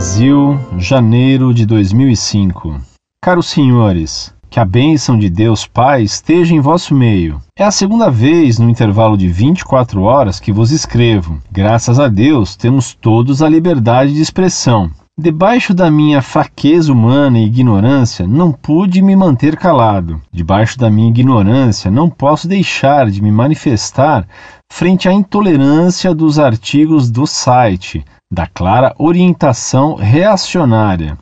Brasil, 0.00 0.58
janeiro 0.78 1.52
de 1.52 1.66
2005. 1.66 2.80
Caros 3.22 3.50
senhores, 3.50 4.34
que 4.48 4.58
a 4.58 4.64
bênção 4.64 5.18
de 5.18 5.28
Deus 5.28 5.66
Pai 5.66 6.02
esteja 6.02 6.54
em 6.54 6.58
vosso 6.58 6.94
meio. 6.94 7.38
É 7.54 7.64
a 7.64 7.70
segunda 7.70 8.10
vez 8.10 8.58
no 8.58 8.70
intervalo 8.70 9.14
de 9.14 9.28
24 9.28 10.00
horas 10.00 10.40
que 10.40 10.52
vos 10.52 10.70
escrevo. 10.70 11.38
Graças 11.52 12.00
a 12.00 12.08
Deus 12.08 12.56
temos 12.56 12.94
todos 12.94 13.42
a 13.42 13.48
liberdade 13.50 14.14
de 14.14 14.22
expressão. 14.22 14.90
Debaixo 15.18 15.74
da 15.74 15.90
minha 15.90 16.22
fraqueza 16.22 16.90
humana 16.90 17.38
e 17.38 17.44
ignorância, 17.44 18.26
não 18.26 18.52
pude 18.52 19.02
me 19.02 19.14
manter 19.14 19.54
calado. 19.54 20.18
Debaixo 20.32 20.78
da 20.78 20.88
minha 20.88 21.10
ignorância, 21.10 21.90
não 21.90 22.08
posso 22.08 22.48
deixar 22.48 23.10
de 23.10 23.20
me 23.20 23.30
manifestar 23.30 24.26
frente 24.72 25.10
à 25.10 25.12
intolerância 25.12 26.14
dos 26.14 26.38
artigos 26.38 27.10
do 27.10 27.26
site, 27.26 28.02
da 28.32 28.46
clara 28.46 28.94
orientação 28.98 29.94
reacionária. 29.94 31.18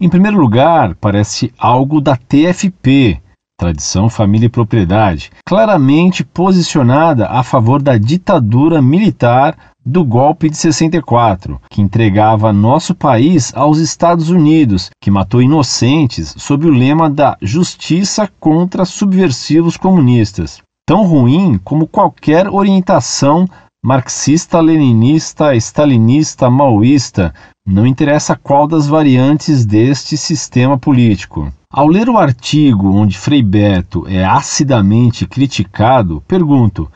Em 0.00 0.08
primeiro 0.08 0.38
lugar, 0.38 0.94
parece 0.94 1.52
algo 1.58 2.00
da 2.00 2.16
TFP, 2.16 3.20
Tradição, 3.58 4.10
Família 4.10 4.46
e 4.46 4.50
Propriedade, 4.50 5.30
claramente 5.46 6.22
posicionada 6.22 7.26
a 7.26 7.42
favor 7.42 7.80
da 7.80 7.96
ditadura 7.96 8.82
militar 8.82 9.56
do 9.84 10.04
golpe 10.04 10.50
de 10.50 10.56
64, 10.56 11.60
que 11.70 11.80
entregava 11.80 12.52
nosso 12.52 12.94
país 12.94 13.52
aos 13.54 13.78
Estados 13.78 14.28
Unidos, 14.28 14.90
que 15.00 15.10
matou 15.10 15.40
inocentes 15.40 16.34
sob 16.36 16.66
o 16.66 16.70
lema 16.70 17.08
da 17.08 17.38
justiça 17.40 18.28
contra 18.38 18.84
subversivos 18.84 19.76
comunistas. 19.76 20.60
Tão 20.86 21.04
ruim 21.04 21.58
como 21.64 21.86
qualquer 21.86 22.48
orientação 22.48 23.46
marxista, 23.86 24.58
leninista, 24.58 25.54
stalinista, 25.54 26.50
maoísta, 26.50 27.32
não 27.64 27.86
interessa 27.86 28.34
qual 28.34 28.66
das 28.66 28.88
variantes 28.88 29.64
deste 29.64 30.16
sistema 30.16 30.76
político. 30.76 31.52
Ao 31.70 31.86
ler 31.86 32.08
o 32.08 32.18
artigo 32.18 32.90
onde 32.90 33.16
Frei 33.16 33.44
Beto 33.44 34.04
é 34.08 34.24
acidamente 34.24 35.24
criticado, 35.24 36.20
pergunto: 36.26 36.90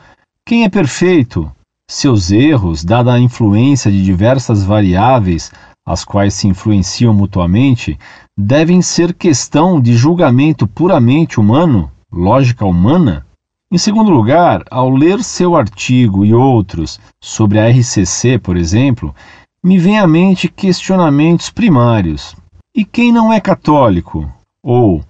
quem 0.45 0.65
é 0.65 0.69
perfeito? 0.69 1.49
Seus 1.89 2.29
erros, 2.29 2.83
dada 2.83 3.13
a 3.13 3.19
influência 3.19 3.89
de 3.89 4.03
diversas 4.03 4.65
variáveis, 4.65 5.49
as 5.87 6.03
quais 6.03 6.33
se 6.33 6.49
influenciam 6.49 7.13
mutuamente, 7.13 7.97
devem 8.37 8.81
ser 8.81 9.13
questão 9.13 9.79
de 9.79 9.93
julgamento 9.93 10.67
puramente 10.67 11.39
humano, 11.39 11.89
lógica 12.11 12.65
humana? 12.65 13.25
Em 13.73 13.77
segundo 13.77 14.11
lugar, 14.11 14.65
ao 14.69 14.89
ler 14.89 15.23
seu 15.23 15.55
artigo 15.55 16.25
e 16.25 16.33
outros 16.33 16.99
sobre 17.23 17.57
a 17.57 17.69
RCC, 17.69 18.37
por 18.37 18.57
exemplo, 18.57 19.15
me 19.63 19.79
vem 19.79 19.97
à 19.97 20.05
mente 20.05 20.49
questionamentos 20.49 21.49
primários. 21.49 22.35
E 22.75 22.83
quem 22.83 23.13
não 23.13 23.31
é 23.31 23.39
católico? 23.39 24.29
Ou 24.61 25.01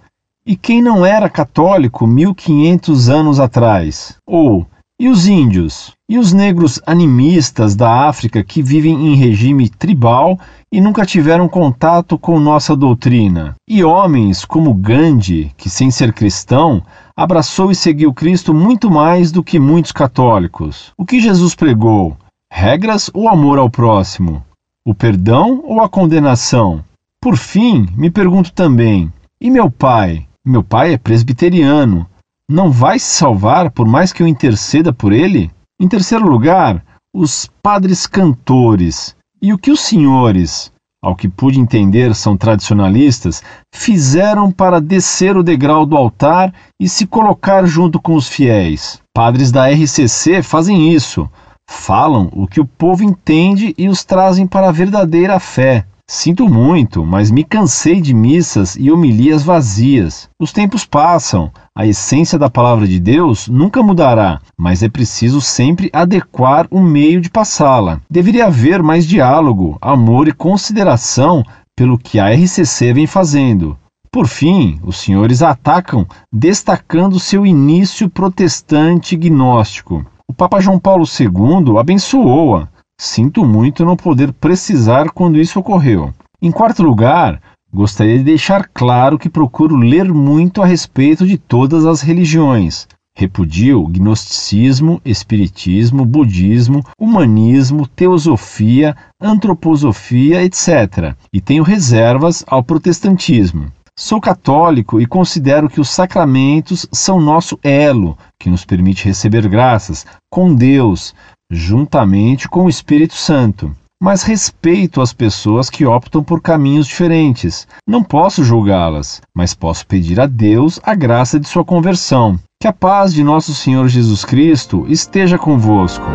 e 0.45 0.56
quem 0.56 0.80
não 0.80 1.04
era 1.04 1.28
católico 1.28 2.06
1500 2.06 3.09
anos 3.09 3.39
atrás? 3.39 4.16
Ou 4.28 4.67
e 5.00 5.09
os 5.09 5.26
índios? 5.26 5.94
E 6.12 6.20
os 6.20 6.34
negros 6.34 6.78
animistas 6.86 7.73
da 7.73 8.09
África 8.09 8.44
que 8.44 8.62
vivem 8.62 9.08
em 9.08 9.16
regime 9.16 9.70
tribal 9.70 10.38
e 10.70 10.81
nunca 10.81 11.06
tiveram 11.06 11.48
contato 11.48 12.17
com 12.17 12.38
nossa 12.38 12.76
doutrina? 12.76 13.56
E 13.66 13.81
homens 13.81 14.44
como 14.44 14.73
Gandhi, 14.73 15.54
que 15.56 15.70
sem 15.70 15.89
ser 15.89 16.12
cristão, 16.12 16.84
abraçou 17.16 17.72
e 17.72 17.76
seguiu 17.76 18.14
Cristo 18.14 18.54
muito 18.54 18.92
mais 18.92 19.32
do 19.32 19.42
que 19.42 19.58
muitos 19.58 19.94
católicos. 19.94 20.92
O 20.98 21.06
que 21.06 21.22
Jesus 21.22 21.56
pregou? 21.56 22.17
Regras 22.52 23.09
ou 23.14 23.30
amor 23.30 23.58
ao 23.58 23.70
próximo? 23.70 24.44
O 24.86 24.93
perdão 24.93 25.64
ou 25.64 25.80
a 25.80 25.88
condenação? 25.88 26.83
Por 27.22 27.38
fim, 27.38 27.88
me 27.95 28.11
pergunto 28.11 28.52
também: 28.52 29.10
e 29.39 29.49
meu 29.49 29.72
pai? 29.72 30.26
Meu 30.45 30.61
pai 30.61 30.92
é 30.92 30.98
presbiteriano 30.98 32.05
não 32.49 32.70
vai 32.70 32.99
se 32.99 33.05
salvar 33.05 33.72
por 33.72 33.88
mais 33.88 34.11
que 34.11 34.22
eu 34.22 34.28
interceda 34.28 34.92
por 34.92 35.14
ele? 35.14 35.49
Em 35.81 35.87
terceiro 35.87 36.30
lugar, 36.30 36.86
os 37.11 37.49
padres 37.59 38.05
cantores. 38.05 39.15
E 39.42 39.52
o 39.52 39.58
que 39.58 39.71
os 39.71 39.80
senhores, 39.80 40.71
ao 41.03 41.15
que 41.15 41.27
pude 41.27 41.59
entender 41.59 42.14
são 42.14 42.37
tradicionalistas, 42.37 43.42
fizeram 43.73 44.52
para 44.52 44.80
descer 44.80 45.36
o 45.36 45.42
degrau 45.42 45.83
do 45.83 45.97
altar 45.97 46.53
e 46.80 46.87
se 46.87 47.08
colocar 47.08 47.65
junto 47.65 47.99
com 47.99 48.14
os 48.14 48.27
fiéis? 48.27 49.02
Padres 49.11 49.52
da 49.52 49.71
RCC 49.71 50.43
fazem 50.43 50.93
isso. 50.93 51.27
Falam 51.67 52.30
o 52.31 52.45
que 52.45 52.61
o 52.61 52.67
povo 52.67 53.03
entende 53.03 53.73
e 53.75 53.89
os 53.89 54.03
trazem 54.03 54.45
para 54.45 54.69
a 54.69 54.71
verdadeira 54.71 55.39
fé. 55.39 55.87
Sinto 56.14 56.45
muito, 56.45 57.05
mas 57.05 57.32
me 57.32 57.42
cansei 57.42 58.02
de 58.02 58.14
missas 58.14 58.76
e 58.76 58.92
homilias 58.92 59.44
vazias. 59.44 60.27
Os 60.38 60.52
tempos 60.52 60.83
passam, 60.83 61.49
a 61.73 61.88
essência 61.88 62.38
da 62.38 62.49
palavra 62.49 62.86
de 62.86 62.99
Deus 62.99 63.48
nunca 63.48 63.82
mudará, 63.82 64.42
mas 64.58 64.83
é 64.83 64.89
preciso 64.89 65.39
sempre 65.39 65.89
adequar 65.94 66.67
o 66.70 66.82
meio 66.82 67.22
de 67.22 67.30
passá-la. 67.30 68.02
Deveria 68.10 68.48
haver 68.48 68.83
mais 68.83 69.08
diálogo, 69.08 69.77
amor 69.80 70.27
e 70.27 70.33
consideração 70.33 71.45
pelo 71.77 71.98
que 71.98 72.20
a 72.20 72.30
RCC 72.30 72.92
vem 72.92 73.08
fazendo. 73.08 73.78
Por 74.11 74.28
fim, 74.28 74.82
os 74.83 74.98
senhores 74.98 75.42
atacam 75.42 76.05
destacando 76.30 77.22
seu 77.22 77.45
início 77.45 78.10
protestante 78.10 79.16
gnóstico. 79.16 80.05
O 80.28 80.33
Papa 80.33 80.60
João 80.60 80.78
Paulo 80.78 81.05
II 81.05 81.78
abençoou-a 81.78 82.67
Sinto 83.04 83.44
muito 83.44 83.84
não 83.84 83.98
poder 83.98 84.32
precisar 84.32 85.10
quando 85.10 85.39
isso 85.39 85.60
ocorreu. 85.60 86.14
Em 86.39 86.52
quarto 86.52 86.84
lugar, 86.84 87.42
gostaria 87.73 88.20
de 88.20 88.23
deixar 88.23 88.70
claro 88.72 89.17
que 89.17 89.28
procuro 89.28 89.76
ler 89.76 90.14
muito 90.14 90.62
a 90.62 90.67
respeito 90.67 91.26
de 91.26 91.36
todas 91.36 91.84
as 91.88 92.02
religiões. 92.02 92.88
Repudio 93.17 93.88
gnosticismo, 93.88 95.02
espiritismo, 95.04 96.06
budismo, 96.06 96.84
humanismo, 96.95 97.88
teosofia, 97.88 98.95
antroposofia, 99.20 100.44
etc. 100.44 101.16
E 101.34 101.42
tenho 101.42 101.64
reservas 101.64 102.44
ao 102.45 102.61
protestantismo. 102.61 103.72
Sou 103.98 104.22
católico 104.22 105.02
e 105.02 105.08
considero 105.08 105.67
que 105.67 105.82
os 105.82 105.90
sacramentos 105.90 106.86
são 106.92 107.20
nosso 107.20 107.58
elo 107.64 108.16
que 108.40 108.50
nos 108.50 108.64
permite 108.64 109.06
receber 109.06 109.48
graças 109.50 110.06
com 110.30 110.54
Deus, 110.54 111.16
juntamente 111.52 112.48
com 112.48 112.64
o 112.64 112.70
Espírito 112.70 113.14
Santo. 113.14 113.76
Mas 114.02 114.23
respeito 114.23 115.02
as 115.02 115.14
pessoas 115.14 115.70
que 115.70 115.86
optam 115.86 116.23
por 116.23 116.42
caminhos 116.42 116.88
diferentes. 116.88 117.67
Não 117.86 118.02
posso 118.02 118.44
julgá-las, 118.44 119.22
mas 119.36 119.54
posso 119.54 119.86
pedir 119.86 120.20
a 120.20 120.26
Deus 120.26 120.80
a 120.82 120.95
graça 120.95 121.40
de 121.40 121.48
sua 121.48 121.64
conversão. 121.64 122.40
Que 122.60 122.67
a 122.67 122.73
paz 122.73 123.14
de 123.14 123.23
nosso 123.23 123.54
Senhor 123.54 123.88
Jesus 123.88 124.26
Cristo 124.26 124.86
esteja 124.88 125.38
convosco. 125.38 126.06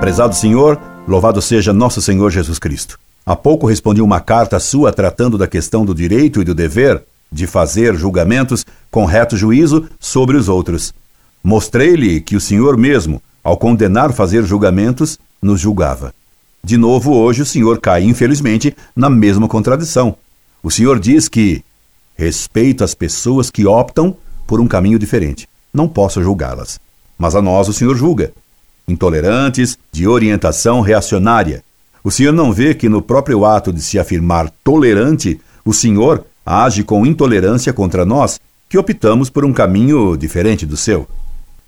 Prezado 0.00 0.34
Senhor, 0.34 0.80
louvado 1.06 1.40
seja 1.40 1.72
nosso 1.72 2.00
Senhor 2.00 2.30
Jesus 2.30 2.58
Cristo. 2.58 2.98
Há 3.24 3.36
pouco 3.36 3.66
respondi 3.66 4.00
uma 4.00 4.20
carta 4.20 4.58
sua 4.58 4.92
tratando 4.92 5.36
da 5.36 5.46
questão 5.46 5.84
do 5.84 5.94
direito 5.94 6.40
e 6.40 6.44
do 6.44 6.54
dever 6.54 7.02
de 7.30 7.46
fazer 7.46 7.94
julgamentos 7.96 8.64
com 8.90 9.04
reto 9.04 9.36
juízo 9.36 9.88
sobre 10.00 10.36
os 10.36 10.48
outros. 10.48 10.92
Mostrei-lhe 11.46 12.20
que 12.20 12.34
o 12.34 12.40
Senhor 12.40 12.76
mesmo, 12.76 13.22
ao 13.40 13.56
condenar 13.56 14.12
fazer 14.12 14.44
julgamentos, 14.44 15.16
nos 15.40 15.60
julgava. 15.60 16.12
De 16.60 16.76
novo, 16.76 17.14
hoje 17.14 17.42
o 17.42 17.46
Senhor 17.46 17.78
cai, 17.78 18.02
infelizmente, 18.02 18.76
na 18.96 19.08
mesma 19.08 19.46
contradição. 19.46 20.16
O 20.60 20.72
Senhor 20.72 20.98
diz 20.98 21.28
que 21.28 21.62
respeito 22.16 22.82
as 22.82 22.96
pessoas 22.96 23.48
que 23.48 23.64
optam 23.64 24.16
por 24.44 24.60
um 24.60 24.66
caminho 24.66 24.98
diferente. 24.98 25.48
Não 25.72 25.86
posso 25.86 26.20
julgá-las. 26.20 26.80
Mas 27.16 27.36
a 27.36 27.40
nós 27.40 27.68
o 27.68 27.72
Senhor 27.72 27.96
julga. 27.96 28.32
Intolerantes, 28.88 29.78
de 29.92 30.08
orientação 30.08 30.80
reacionária. 30.80 31.62
O 32.02 32.10
Senhor 32.10 32.32
não 32.32 32.52
vê 32.52 32.74
que 32.74 32.88
no 32.88 33.00
próprio 33.00 33.44
ato 33.44 33.72
de 33.72 33.82
se 33.82 34.00
afirmar 34.00 34.50
tolerante, 34.64 35.40
o 35.64 35.72
Senhor 35.72 36.24
age 36.44 36.82
com 36.82 37.06
intolerância 37.06 37.72
contra 37.72 38.04
nós, 38.04 38.40
que 38.68 38.76
optamos 38.76 39.30
por 39.30 39.44
um 39.44 39.52
caminho 39.52 40.16
diferente 40.16 40.66
do 40.66 40.76
seu. 40.76 41.06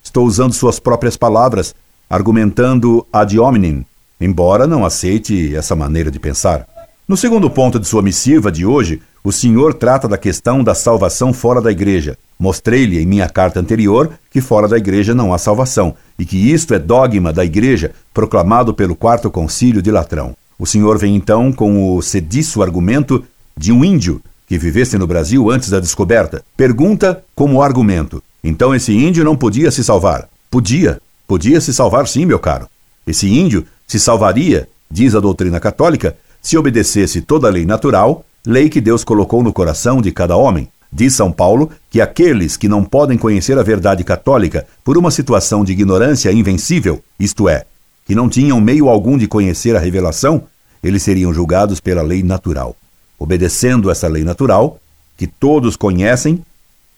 Estou 0.08 0.26
usando 0.26 0.54
suas 0.54 0.80
próprias 0.80 1.18
palavras, 1.18 1.74
argumentando 2.08 3.06
ad 3.12 3.38
hominem, 3.38 3.84
embora 4.18 4.66
não 4.66 4.82
aceite 4.82 5.54
essa 5.54 5.76
maneira 5.76 6.10
de 6.10 6.18
pensar. 6.18 6.66
No 7.06 7.14
segundo 7.14 7.50
ponto 7.50 7.78
de 7.78 7.86
sua 7.86 8.00
missiva 8.00 8.50
de 8.50 8.64
hoje, 8.64 9.02
o 9.22 9.30
senhor 9.30 9.74
trata 9.74 10.08
da 10.08 10.16
questão 10.16 10.64
da 10.64 10.74
salvação 10.74 11.34
fora 11.34 11.60
da 11.60 11.70
igreja. 11.70 12.16
Mostrei-lhe 12.38 12.98
em 12.98 13.04
minha 13.04 13.28
carta 13.28 13.60
anterior 13.60 14.10
que 14.30 14.40
fora 14.40 14.66
da 14.66 14.78
igreja 14.78 15.14
não 15.14 15.34
há 15.34 15.36
salvação 15.36 15.94
e 16.18 16.24
que 16.24 16.38
isto 16.38 16.72
é 16.72 16.78
dogma 16.78 17.30
da 17.30 17.44
igreja 17.44 17.92
proclamado 18.14 18.72
pelo 18.72 18.96
quarto 18.96 19.30
concílio 19.30 19.82
de 19.82 19.90
Latrão. 19.90 20.34
O 20.58 20.66
senhor 20.66 20.96
vem 20.96 21.16
então 21.16 21.52
com 21.52 21.94
o 21.94 22.00
sediço 22.00 22.62
argumento 22.62 23.22
de 23.54 23.72
um 23.72 23.84
índio 23.84 24.22
que 24.46 24.56
vivesse 24.56 24.96
no 24.96 25.06
Brasil 25.06 25.50
antes 25.50 25.68
da 25.68 25.78
descoberta. 25.78 26.42
Pergunta 26.56 27.22
como 27.34 27.60
argumento: 27.60 28.22
então 28.42 28.74
esse 28.74 28.92
índio 28.92 29.24
não 29.24 29.36
podia 29.36 29.70
se 29.70 29.82
salvar. 29.82 30.28
Podia, 30.50 31.00
podia 31.26 31.60
se 31.60 31.72
salvar 31.74 32.06
sim, 32.06 32.24
meu 32.24 32.38
caro. 32.38 32.68
Esse 33.06 33.28
índio 33.28 33.66
se 33.86 33.98
salvaria, 33.98 34.68
diz 34.90 35.14
a 35.14 35.20
doutrina 35.20 35.58
católica, 35.58 36.16
se 36.40 36.56
obedecesse 36.56 37.20
toda 37.20 37.48
a 37.48 37.50
lei 37.50 37.64
natural, 37.66 38.24
lei 38.46 38.68
que 38.68 38.80
Deus 38.80 39.04
colocou 39.04 39.42
no 39.42 39.52
coração 39.52 40.00
de 40.00 40.12
cada 40.12 40.36
homem. 40.36 40.68
Diz 40.90 41.14
São 41.14 41.30
Paulo 41.30 41.70
que 41.90 42.00
aqueles 42.00 42.56
que 42.56 42.68
não 42.68 42.82
podem 42.82 43.18
conhecer 43.18 43.58
a 43.58 43.62
verdade 43.62 44.02
católica 44.04 44.66
por 44.82 44.96
uma 44.96 45.10
situação 45.10 45.64
de 45.64 45.72
ignorância 45.72 46.32
invencível, 46.32 47.02
isto 47.20 47.48
é, 47.48 47.64
que 48.06 48.14
não 48.14 48.28
tinham 48.28 48.58
meio 48.60 48.88
algum 48.88 49.18
de 49.18 49.26
conhecer 49.26 49.76
a 49.76 49.78
revelação, 49.78 50.44
eles 50.82 51.02
seriam 51.02 51.34
julgados 51.34 51.80
pela 51.80 52.00
lei 52.00 52.22
natural. 52.22 52.74
Obedecendo 53.18 53.90
essa 53.90 54.08
lei 54.08 54.24
natural, 54.24 54.80
que 55.16 55.26
todos 55.26 55.76
conhecem, 55.76 56.42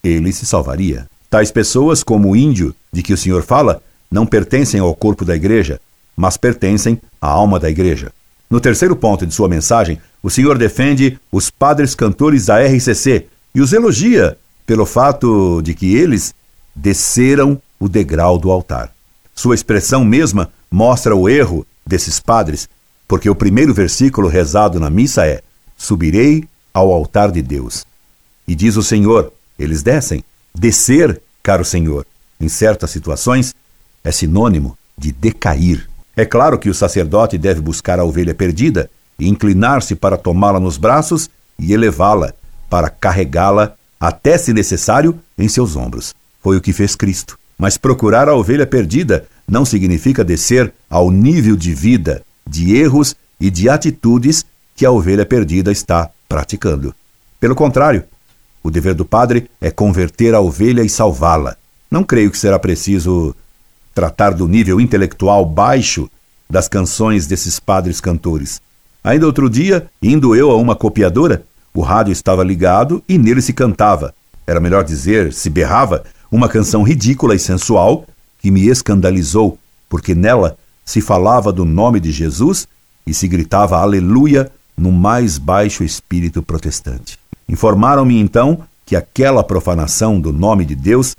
ele 0.04 0.32
se 0.32 0.46
salvaria. 0.46 1.08
Tais 1.30 1.52
pessoas, 1.52 2.02
como 2.02 2.30
o 2.30 2.36
índio 2.36 2.74
de 2.92 3.02
que 3.02 3.12
o 3.12 3.16
Senhor 3.16 3.42
fala, 3.42 3.80
não 4.10 4.26
pertencem 4.26 4.80
ao 4.80 4.94
corpo 4.94 5.24
da 5.24 5.36
igreja, 5.36 5.80
mas 6.16 6.36
pertencem 6.36 7.00
à 7.20 7.28
alma 7.28 7.60
da 7.60 7.70
igreja. 7.70 8.12
No 8.50 8.60
terceiro 8.60 8.96
ponto 8.96 9.24
de 9.24 9.32
sua 9.32 9.48
mensagem, 9.48 10.00
o 10.20 10.28
Senhor 10.28 10.58
defende 10.58 11.18
os 11.30 11.48
padres 11.48 11.94
cantores 11.94 12.46
da 12.46 12.60
RCC 12.60 13.26
e 13.54 13.60
os 13.60 13.72
elogia 13.72 14.36
pelo 14.66 14.84
fato 14.84 15.62
de 15.62 15.72
que 15.72 15.94
eles 15.94 16.34
desceram 16.74 17.60
o 17.78 17.88
degrau 17.88 18.36
do 18.36 18.50
altar. 18.50 18.92
Sua 19.34 19.54
expressão 19.54 20.04
mesma 20.04 20.50
mostra 20.68 21.14
o 21.14 21.28
erro 21.28 21.64
desses 21.86 22.18
padres, 22.18 22.68
porque 23.06 23.30
o 23.30 23.34
primeiro 23.34 23.72
versículo 23.72 24.28
rezado 24.28 24.80
na 24.80 24.90
missa 24.90 25.26
é: 25.26 25.42
Subirei 25.76 26.44
ao 26.74 26.92
altar 26.92 27.30
de 27.30 27.40
Deus. 27.40 27.86
E 28.46 28.54
diz 28.54 28.76
o 28.76 28.82
Senhor: 28.82 29.32
eles 29.58 29.82
descem. 29.82 30.24
Descer, 30.54 31.20
caro 31.42 31.64
Senhor, 31.64 32.06
em 32.40 32.48
certas 32.48 32.90
situações, 32.90 33.54
é 34.02 34.10
sinônimo 34.10 34.76
de 34.96 35.12
decair. 35.12 35.88
É 36.16 36.24
claro 36.24 36.58
que 36.58 36.68
o 36.68 36.74
sacerdote 36.74 37.38
deve 37.38 37.60
buscar 37.60 37.98
a 37.98 38.04
ovelha 38.04 38.34
perdida 38.34 38.90
e 39.18 39.28
inclinar-se 39.28 39.94
para 39.94 40.16
tomá-la 40.16 40.58
nos 40.58 40.76
braços 40.76 41.30
e 41.58 41.72
elevá-la, 41.72 42.32
para 42.68 42.88
carregá-la, 42.88 43.74
até 43.98 44.38
se 44.38 44.52
necessário, 44.52 45.18
em 45.38 45.48
seus 45.48 45.76
ombros. 45.76 46.14
Foi 46.42 46.56
o 46.56 46.60
que 46.60 46.72
fez 46.72 46.96
Cristo. 46.96 47.38
Mas 47.58 47.76
procurar 47.76 48.28
a 48.28 48.34
ovelha 48.34 48.66
perdida 48.66 49.26
não 49.46 49.64
significa 49.64 50.24
descer 50.24 50.72
ao 50.88 51.10
nível 51.10 51.56
de 51.56 51.74
vida, 51.74 52.22
de 52.46 52.74
erros 52.74 53.14
e 53.38 53.50
de 53.50 53.68
atitudes 53.68 54.44
que 54.74 54.86
a 54.86 54.90
ovelha 54.90 55.26
perdida 55.26 55.70
está 55.70 56.08
praticando. 56.26 56.94
Pelo 57.38 57.54
contrário, 57.54 58.04
o 58.62 58.70
dever 58.70 58.94
do 58.94 59.04
padre 59.04 59.50
é 59.60 59.70
converter 59.70 60.34
a 60.34 60.40
ovelha 60.40 60.82
e 60.82 60.88
salvá-la. 60.88 61.56
Não 61.90 62.04
creio 62.04 62.30
que 62.30 62.38
será 62.38 62.58
preciso 62.58 63.34
tratar 63.94 64.30
do 64.30 64.46
nível 64.46 64.80
intelectual 64.80 65.44
baixo 65.44 66.08
das 66.48 66.68
canções 66.68 67.26
desses 67.26 67.58
padres 67.58 68.00
cantores. 68.00 68.60
Ainda 69.02 69.26
outro 69.26 69.48
dia, 69.48 69.86
indo 70.02 70.34
eu 70.36 70.50
a 70.50 70.56
uma 70.56 70.76
copiadora, 70.76 71.44
o 71.72 71.80
rádio 71.80 72.12
estava 72.12 72.44
ligado 72.44 73.02
e 73.08 73.16
nele 73.16 73.40
se 73.40 73.52
cantava. 73.52 74.14
Era 74.46 74.60
melhor 74.60 74.84
dizer, 74.84 75.32
se 75.32 75.48
berrava, 75.48 76.04
uma 76.30 76.48
canção 76.48 76.82
ridícula 76.82 77.34
e 77.34 77.38
sensual 77.38 78.04
que 78.40 78.50
me 78.50 78.68
escandalizou, 78.68 79.58
porque 79.88 80.14
nela 80.14 80.56
se 80.84 81.00
falava 81.00 81.52
do 81.52 81.64
nome 81.64 82.00
de 82.00 82.10
Jesus 82.10 82.66
e 83.06 83.14
se 83.14 83.28
gritava 83.28 83.78
aleluia 83.78 84.50
no 84.76 84.90
mais 84.90 85.38
baixo 85.38 85.84
espírito 85.84 86.42
protestante. 86.42 87.19
Informaram-me 87.50 88.16
então 88.16 88.60
que 88.86 88.94
aquela 88.94 89.42
profanação 89.42 90.20
do 90.20 90.32
nome 90.32 90.64
de 90.64 90.76
Deus 90.76 91.16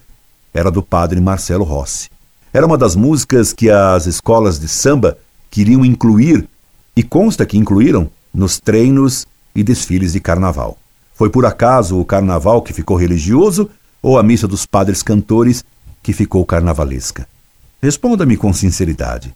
era 0.53 0.71
do 0.71 0.81
padre 0.81 1.19
Marcelo 1.19 1.65
Rossi. 1.65 2.09
Era 2.53 2.65
uma 2.65 2.77
das 2.77 2.95
músicas 2.95 3.51
que 3.51 3.69
as 3.69 4.05
escolas 4.05 4.57
de 4.57 4.69
samba 4.69 5.17
queriam 5.49 5.83
incluir, 5.83 6.47
e 6.95 7.03
consta 7.03 7.45
que 7.45 7.57
incluíram, 7.57 8.09
nos 8.33 8.61
treinos 8.61 9.27
e 9.53 9.61
desfiles 9.61 10.13
de 10.13 10.21
carnaval. 10.21 10.77
Foi 11.13 11.29
por 11.29 11.45
acaso 11.45 11.99
o 11.99 12.05
carnaval 12.05 12.61
que 12.61 12.71
ficou 12.71 12.95
religioso 12.95 13.69
ou 14.01 14.17
a 14.17 14.23
missa 14.23 14.47
dos 14.47 14.65
padres 14.65 15.03
cantores 15.03 15.65
que 16.01 16.13
ficou 16.13 16.45
carnavalesca? 16.45 17.27
Responda-me 17.81 18.37
com 18.37 18.53
sinceridade. 18.53 19.33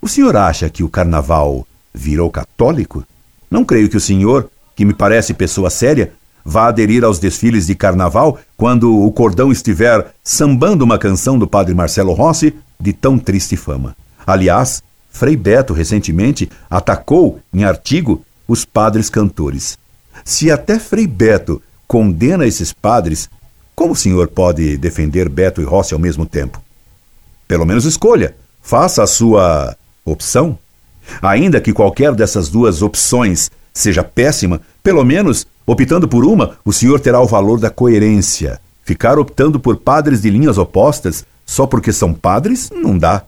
O 0.00 0.08
senhor 0.08 0.34
acha 0.36 0.70
que 0.70 0.82
o 0.82 0.88
carnaval 0.88 1.66
virou 1.92 2.30
católico? 2.30 3.04
Não 3.50 3.62
creio 3.62 3.90
que 3.90 3.96
o 3.98 4.00
senhor, 4.00 4.50
que 4.74 4.86
me 4.86 4.94
parece 4.94 5.34
pessoa 5.34 5.68
séria, 5.68 6.14
vá 6.44 6.68
aderir 6.68 7.04
aos 7.04 7.18
desfiles 7.18 7.66
de 7.66 7.74
carnaval 7.74 8.38
quando 8.56 9.04
o 9.04 9.10
cordão 9.12 9.50
estiver 9.52 10.12
sambando 10.22 10.84
uma 10.84 10.98
canção 10.98 11.38
do 11.38 11.46
padre 11.46 11.74
Marcelo 11.74 12.12
Rossi 12.12 12.54
de 12.78 12.92
tão 12.92 13.18
triste 13.18 13.56
fama. 13.56 13.96
Aliás, 14.26 14.82
Frei 15.10 15.36
Beto 15.36 15.72
recentemente 15.72 16.48
atacou 16.70 17.40
em 17.52 17.64
artigo 17.64 18.24
os 18.46 18.64
padres 18.64 19.10
cantores. 19.10 19.78
Se 20.24 20.50
até 20.50 20.78
Frei 20.78 21.06
Beto 21.06 21.62
condena 21.86 22.46
esses 22.46 22.72
padres, 22.72 23.28
como 23.74 23.92
o 23.92 23.96
senhor 23.96 24.28
pode 24.28 24.76
defender 24.76 25.28
Beto 25.28 25.60
e 25.60 25.64
Rossi 25.64 25.94
ao 25.94 26.00
mesmo 26.00 26.26
tempo? 26.26 26.62
Pelo 27.48 27.66
menos 27.66 27.84
escolha, 27.84 28.34
faça 28.62 29.02
a 29.02 29.06
sua 29.06 29.76
opção. 30.04 30.58
Ainda 31.20 31.60
que 31.60 31.72
qualquer 31.72 32.14
dessas 32.14 32.48
duas 32.48 32.82
opções 32.82 33.50
seja 33.72 34.04
péssima, 34.04 34.60
pelo 34.82 35.04
menos, 35.04 35.46
optando 35.70 36.08
por 36.08 36.24
uma, 36.24 36.56
o 36.64 36.72
senhor 36.72 36.98
terá 36.98 37.20
o 37.20 37.26
valor 37.26 37.60
da 37.60 37.70
coerência. 37.70 38.60
Ficar 38.82 39.20
optando 39.20 39.60
por 39.60 39.76
padres 39.76 40.20
de 40.20 40.28
linhas 40.28 40.58
opostas 40.58 41.24
só 41.46 41.64
porque 41.64 41.92
são 41.92 42.12
padres 42.12 42.70
não 42.74 42.98
dá. 42.98 43.22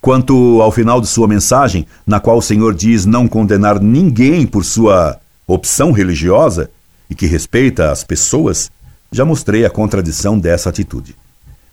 Quanto 0.00 0.60
ao 0.60 0.72
final 0.72 1.00
de 1.00 1.06
sua 1.06 1.28
mensagem, 1.28 1.86
na 2.04 2.18
qual 2.18 2.38
o 2.38 2.42
Senhor 2.42 2.74
diz 2.74 3.06
não 3.06 3.28
condenar 3.28 3.80
ninguém 3.80 4.44
por 4.44 4.64
sua 4.64 5.18
opção 5.46 5.92
religiosa 5.92 6.68
e 7.08 7.14
que 7.14 7.26
respeita 7.26 7.90
as 7.90 8.02
pessoas, 8.02 8.70
já 9.10 9.24
mostrei 9.24 9.64
a 9.64 9.70
contradição 9.70 10.36
dessa 10.38 10.68
atitude. 10.68 11.16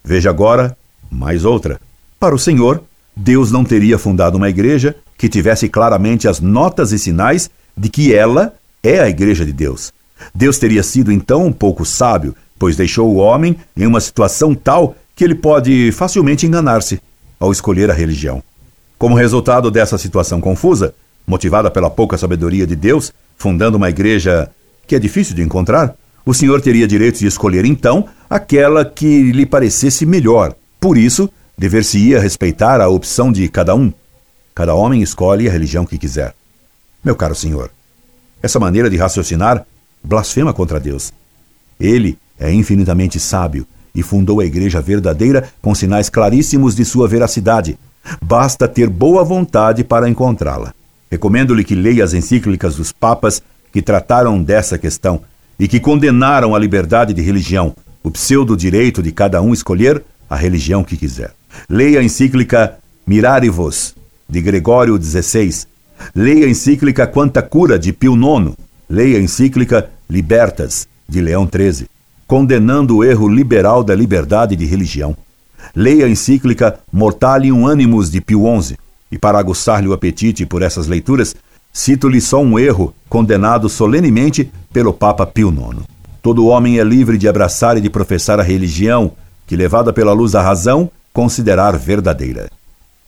Veja 0.04 0.30
agora 0.30 0.78
mais 1.10 1.44
outra. 1.44 1.82
Para 2.20 2.36
o 2.36 2.40
Senhor, 2.40 2.84
Deus 3.16 3.52
não 3.52 3.64
teria 3.64 3.98
fundado 3.98 4.38
uma 4.38 4.50
igreja 4.50 4.96
que 5.18 5.28
tivesse 5.28 5.68
claramente 5.68 6.28
as 6.28 6.40
notas 6.40 6.92
e 6.92 7.00
sinais 7.00 7.50
de 7.76 7.90
que 7.90 8.14
ela 8.14 8.54
é 8.84 9.00
a 9.00 9.10
igreja 9.10 9.44
de 9.44 9.52
Deus. 9.52 9.92
Deus 10.34 10.58
teria 10.58 10.84
sido 10.84 11.12
então 11.12 11.46
um 11.46 11.54
pouco 11.54 11.86
sábio, 11.86 12.36
pois 12.58 12.76
deixou 12.76 13.10
o 13.10 13.18
homem 13.18 13.58
em 13.76 13.86
uma 13.86 14.00
situação 14.00 14.54
tal 14.54 14.96
que 15.16 15.24
ele 15.24 15.36
pode 15.36 15.92
facilmente 15.92 16.46
enganar-se 16.46 17.02
ao 17.40 17.52
escolher 17.52 17.90
a 17.90 17.94
religião. 17.94 18.44
Como 18.98 19.16
resultado 19.16 19.72
dessa 19.72 19.98
situação 19.98 20.40
confusa, 20.40 20.94
motivada 21.26 21.72
pela 21.72 21.90
pouca 21.90 22.18
sabedoria 22.18 22.68
de 22.68 22.76
Deus, 22.76 23.12
fundando 23.38 23.78
uma 23.78 23.90
igreja 23.90 24.50
que 24.86 24.96
é 24.96 25.00
difícil 25.00 25.36
de 25.36 25.42
encontrar, 25.42 25.96
o 26.26 26.34
senhor 26.34 26.62
teria 26.62 26.88
direito 26.88 27.20
de 27.20 27.26
escolher 27.26 27.66
então 27.66 28.08
aquela 28.30 28.86
que 28.86 29.32
lhe 29.32 29.46
parecesse 29.46 30.06
melhor. 30.06 30.54
Por 30.80 30.98
isso, 30.98 31.30
dever-se-ia 31.58 32.20
respeitar 32.20 32.80
a 32.80 32.88
opção 32.90 33.32
de 33.32 33.48
cada 33.50 33.74
um. 33.74 33.92
Cada 34.54 34.76
homem 34.76 35.02
escolhe 35.02 35.48
a 35.48 35.52
religião 35.52 35.86
que 35.86 35.98
quiser. 35.98 36.36
Meu 37.04 37.16
caro 37.16 37.34
senhor, 37.34 37.72
essa 38.44 38.60
maneira 38.60 38.90
de 38.90 38.98
raciocinar 38.98 39.66
blasfema 40.04 40.54
contra 40.54 40.80
Deus. 40.80 41.14
Ele 41.80 42.18
é 42.40 42.52
infinitamente 42.52 43.20
sábio 43.20 43.66
e 43.94 44.02
fundou 44.02 44.40
a 44.40 44.46
igreja 44.46 44.82
verdadeira 44.82 45.50
com 45.62 45.76
sinais 45.76 46.10
claríssimos 46.10 46.76
de 46.76 46.86
sua 46.86 47.08
veracidade. 47.08 47.78
Basta 48.22 48.68
ter 48.68 48.90
boa 48.90 49.24
vontade 49.24 49.84
para 49.84 50.10
encontrá-la. 50.10 50.74
Recomendo-lhe 51.10 51.64
que 51.64 51.76
leia 51.76 52.04
as 52.04 52.14
encíclicas 52.14 52.76
dos 52.76 52.92
papas 52.92 53.42
que 53.72 53.82
trataram 53.82 54.42
dessa 54.42 54.78
questão 54.78 55.22
e 55.60 55.68
que 55.68 55.80
condenaram 55.80 56.56
a 56.56 56.60
liberdade 56.60 57.14
de 57.14 57.22
religião, 57.22 57.76
o 58.04 58.10
pseudo-direito 58.10 59.04
de 59.04 59.12
cada 59.12 59.42
um 59.42 59.54
escolher 59.54 60.04
a 60.30 60.36
religião 60.36 60.84
que 60.84 60.98
quiser. 60.98 61.34
Leia 61.70 62.00
a 62.00 62.04
encíclica 62.04 62.78
Mirare-vos, 63.06 63.96
de 64.28 64.42
Gregório 64.42 65.00
XVI. 65.02 65.66
Leia 66.16 66.46
a 66.46 66.50
encíclica 66.50 67.06
Quanta 67.06 67.42
Cura, 67.42 67.78
de 67.78 67.92
Pio 67.92 68.16
IX. 68.16 68.56
Leia 68.92 69.18
a 69.18 69.22
encíclica 69.22 69.90
Libertas, 70.10 70.86
de 71.08 71.22
Leão 71.22 71.50
XIII, 71.50 71.88
condenando 72.28 72.98
o 72.98 73.04
erro 73.06 73.30
liberal 73.30 73.86
da 73.86 73.96
liberdade 73.96 74.54
de 74.54 74.66
religião. 74.66 75.16
Leia 75.74 76.06
a 76.06 76.10
encíclica 76.10 76.78
Mortalium 76.92 77.68
Animus, 77.70 78.12
de 78.12 78.20
Pio 78.20 78.44
XI. 78.62 78.76
E 79.10 79.18
para 79.18 79.40
aguçar-lhe 79.40 79.88
o 79.88 79.94
apetite 79.94 80.46
por 80.46 80.62
essas 80.62 80.88
leituras, 80.88 81.34
Cito-lhe 81.74 82.20
só 82.20 82.42
um 82.42 82.60
erro, 82.60 82.94
condenado 83.08 83.70
solenemente 83.70 84.52
pelo 84.74 84.92
Papa 84.92 85.26
Pio 85.26 85.50
IX. 85.50 85.86
Todo 86.22 86.48
homem 86.48 86.80
é 86.80 86.84
livre 86.84 87.18
de 87.18 87.30
abraçar 87.30 87.78
e 87.78 87.82
de 87.82 87.90
professar 87.90 88.40
a 88.40 88.44
religião 88.44 89.14
que, 89.48 89.56
levada 89.56 89.94
pela 89.94 90.12
luz 90.12 90.34
da 90.34 90.42
razão, 90.42 90.92
considerar 91.14 91.78
verdadeira. 91.78 92.50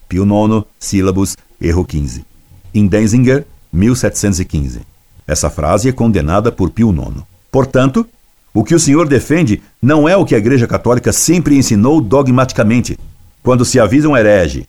Pio 0.08 0.24
IX, 0.24 0.66
sílabus, 0.80 1.36
erro 1.60 1.84
15. 1.84 2.26
Em 2.74 2.88
Denzinger, 2.88 3.46
1715. 3.72 4.93
Essa 5.28 5.50
frase 5.50 5.90
é 5.90 5.92
condenada 5.92 6.52
por 6.52 6.70
Pio 6.70 6.92
IX. 6.92 7.24
Portanto, 7.52 8.08
o 8.54 8.64
que 8.64 8.76
o 8.76 8.80
senhor 8.80 9.08
defende 9.08 9.62
não 9.82 10.08
é 10.08 10.16
o 10.16 10.26
que 10.26 10.36
a 10.36 10.38
Igreja 10.38 10.68
Católica 10.68 11.12
sempre 11.12 11.58
ensinou 11.58 12.00
dogmaticamente. 12.02 12.98
Quando 13.42 13.66
se 13.66 13.80
avisa 13.80 14.08
um 14.08 14.16
herege 14.16 14.68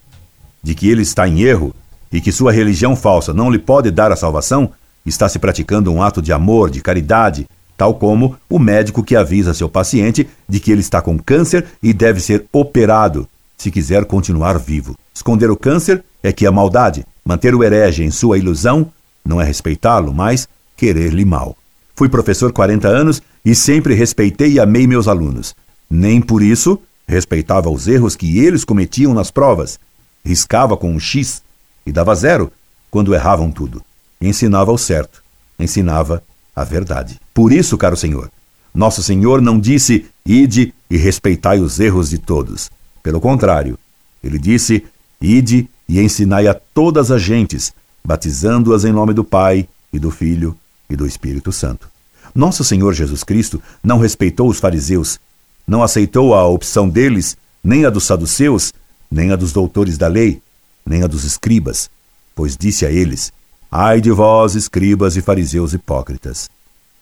de 0.63 0.75
que 0.75 0.89
ele 0.89 1.03
está 1.03 1.29
em 1.29 1.43
erro, 1.43 1.75
e 2.15 2.21
que 2.21 2.31
sua 2.31 2.53
religião 2.53 2.95
falsa 2.95 3.35
não 3.35 3.51
lhe 3.51 3.59
pode 3.59 3.91
dar 3.91 4.13
a 4.13 4.17
salvação, 4.17 4.71
está 5.05 5.29
se 5.29 5.37
praticando 5.37 5.93
um 5.93 6.01
ato 6.01 6.23
de 6.23 6.33
amor, 6.33 6.71
de 6.71 6.81
caridade, 6.81 7.45
tal 7.77 7.95
como 7.95 8.37
o 8.49 8.57
médico 8.57 9.03
que 9.03 9.17
avisa 9.17 9.53
seu 9.53 9.69
paciente 9.69 10.29
de 10.49 10.61
que 10.61 10.71
ele 10.71 10.81
está 10.81 11.03
com 11.03 11.19
câncer 11.19 11.67
e 11.83 11.93
deve 11.93 12.21
ser 12.21 12.47
operado 12.53 13.29
se 13.57 13.69
quiser 13.69 14.05
continuar 14.05 14.59
vivo. 14.59 14.95
Esconder 15.13 15.51
o 15.51 15.57
câncer 15.57 16.05
é 16.23 16.33
que 16.33 16.47
é 16.47 16.51
maldade. 16.51 17.05
Manter 17.25 17.53
o 17.53 17.65
herege 17.65 18.05
em 18.05 18.13
sua 18.13 18.39
ilusão 18.39 18.93
não 19.25 19.40
é 19.40 19.45
respeitá-lo, 19.45 20.12
mas 20.12 20.49
querer-lhe 20.76 21.25
mal. 21.25 21.57
Fui 21.97 22.09
professor 22.09 22.52
40 22.52 22.88
anos 22.88 23.23
e 23.45 23.54
sempre 23.54 23.95
respeitei 23.95 24.52
e 24.52 24.61
amei 24.61 24.87
meus 24.87 25.07
alunos. 25.09 25.54
Nem 25.88 26.21
por 26.21 26.43
isso 26.43 26.81
respeitava 27.07 27.71
os 27.71 27.87
erros 27.87 28.16
que 28.16 28.38
eles 28.38 28.64
cometiam 28.64 29.14
nas 29.14 29.31
provas. 29.31 29.78
Riscava 30.25 30.76
com 30.76 30.90
um 30.90 30.99
X 30.99 31.43
e 31.87 31.93
dava 31.93 32.14
zero 32.14 32.50
quando 32.90 33.14
erravam 33.14 33.50
tudo. 33.50 33.83
Ensinava 34.21 34.73
o 34.73 34.78
certo. 34.78 35.23
Ensinava 35.59 36.23
a 36.54 36.64
verdade. 36.64 37.21
Por 37.33 37.52
isso, 37.52 37.76
caro 37.76 37.97
Senhor, 37.97 38.31
nosso 38.75 39.02
Senhor 39.02 39.40
não 39.40 39.59
disse: 39.59 40.07
ide 40.26 40.75
e 40.90 40.97
respeitai 40.97 41.61
os 41.61 41.78
erros 41.78 42.11
de 42.11 42.19
todos. 42.19 42.71
Pelo 43.02 43.21
contrário, 43.21 43.78
ele 44.23 44.38
disse: 44.38 44.85
ide 45.21 45.69
e 45.88 46.00
ensinai 46.00 46.49
a 46.49 46.54
todas 46.54 47.11
as 47.11 47.23
gentes, 47.23 47.73
batizando-as 48.07 48.85
em 48.85 48.93
nome 48.93 49.15
do 49.15 49.25
Pai 49.25 49.67
e 49.93 49.99
do 49.99 50.11
Filho 50.11 50.57
e 50.91 50.97
do 50.97 51.07
Espírito 51.07 51.51
Santo. 51.51 51.89
Nosso 52.35 52.63
Senhor 52.63 52.93
Jesus 52.93 53.25
Cristo 53.25 53.63
não 53.83 53.99
respeitou 53.99 54.49
os 54.49 54.59
fariseus, 54.59 55.19
não 55.67 55.83
aceitou 55.83 56.35
a 56.35 56.47
opção 56.47 56.89
deles, 56.89 57.37
nem 57.63 57.87
a 57.87 57.91
dos 57.91 58.05
saduceus, 58.05 58.73
nem 59.11 59.33
a 59.33 59.37
dos 59.37 59.53
doutores 59.53 59.97
da 59.97 60.09
lei, 60.09 60.43
nem 60.85 61.03
a 61.03 61.07
dos 61.07 61.25
escribas, 61.25 61.89
pois 62.35 62.57
disse 62.57 62.85
a 62.85 62.91
eles: 62.91 63.33
Ai 63.71 64.01
de 64.01 64.11
vós, 64.11 64.55
escribas 64.55 65.17
e 65.17 65.23
fariseus 65.23 65.73
hipócritas! 65.73 66.51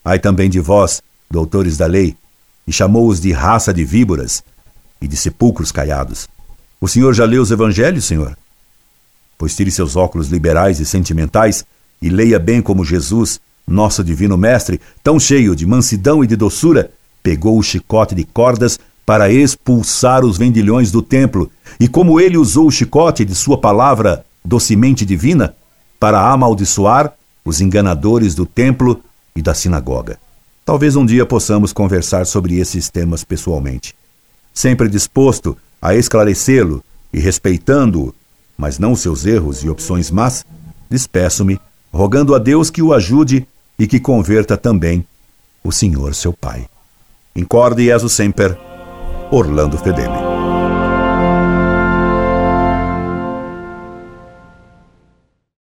Ai 0.05 0.19
também 0.19 0.49
de 0.49 0.61
vós, 0.61 1.03
doutores 1.31 1.77
da 1.77 1.87
lei, 1.87 2.17
e 2.67 2.73
chamou-os 2.73 3.21
de 3.21 3.33
raça 3.33 3.73
de 3.73 3.85
víboras 3.85 4.45
e 5.01 5.09
de 5.09 5.17
sepulcros 5.17 5.73
caiados. 5.73 6.29
O 6.81 6.87
senhor 6.87 7.15
já 7.15 7.25
leu 7.25 7.43
os 7.43 7.51
evangelhos, 7.51 8.05
senhor? 8.05 8.37
Pois 9.43 9.57
tire 9.57 9.73
seus 9.73 9.97
óculos 9.97 10.29
liberais 10.29 10.79
e 10.79 10.87
sentimentais 10.87 11.65
e 12.01 12.09
leia 12.09 12.39
bem 12.39 12.63
como 12.63 12.85
Jesus, 12.85 13.41
nosso 13.67 14.05
divino 14.05 14.39
mestre, 14.39 14.81
tão 15.03 15.19
cheio 15.19 15.57
de 15.57 15.67
mansidão 15.67 16.23
e 16.23 16.29
de 16.29 16.37
doçura, 16.37 16.93
pegou 17.25 17.59
o 17.59 17.63
chicote 17.63 18.15
de 18.15 18.23
cordas 18.23 18.79
para 19.05 19.33
expulsar 19.33 20.25
os 20.25 20.39
vendilhões 20.39 20.93
do 20.93 21.03
templo, 21.03 21.51
e 21.81 21.89
como 21.89 22.21
ele 22.21 22.37
usou 22.37 22.69
o 22.69 22.71
chicote 22.71 23.25
de 23.25 23.35
sua 23.35 23.59
palavra 23.59 24.25
docemente 24.45 25.05
divina 25.05 25.57
para 25.99 26.25
amaldiçoar 26.31 27.13
os 27.45 27.61
enganadores 27.61 28.37
do 28.37 28.47
templo 28.47 29.03
e 29.35 29.43
da 29.43 29.55
sinagoga. 29.55 30.21
Talvez 30.65 30.95
um 30.95 31.05
dia 31.05 31.27
possamos 31.27 31.73
conversar 31.73 32.27
sobre 32.27 32.61
esses 32.61 32.89
temas 32.89 33.25
pessoalmente. 33.25 33.93
Sempre 34.55 34.89
disposto 34.89 35.59
a 35.81 35.97
esclarecê-lo 35.97 36.81
e 37.13 37.19
respeitando-o, 37.19 38.15
mas 38.57 38.79
não 38.79 38.95
seus 38.95 39.25
erros 39.27 39.63
e 39.63 39.69
opções 39.69 40.11
más, 40.11 40.45
despeço-me, 40.89 41.61
rogando 41.93 42.35
a 42.35 42.39
Deus 42.39 42.71
que 42.71 42.83
o 42.83 42.93
ajude 42.93 43.47
e 43.79 43.87
que 43.87 44.01
converta 44.01 44.57
também 44.57 45.05
o 45.63 45.73
Senhor 45.73 46.15
seu 46.15 46.33
Pai. 46.33 46.67
Incorde 47.35 47.85
Jesus 47.85 48.13
Semper, 48.13 48.59
Orlando 49.31 49.79
Fedeli. 49.79 50.32